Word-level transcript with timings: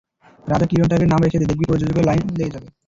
রাজ 0.45 0.61
কিরণ 0.69 0.87
টাইপের 0.89 1.09
নাম 1.11 1.21
রেখে 1.23 1.39
দে, 1.39 1.45
দেখবি 1.49 1.65
প্রযোজকের 1.67 2.07
লাইন 2.07 2.21
লেগে 2.39 2.53
যাবে। 2.55 2.67